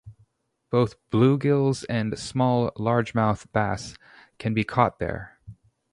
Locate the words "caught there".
4.63-5.37